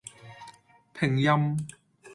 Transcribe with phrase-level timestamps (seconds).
[0.95, 1.55] 拼音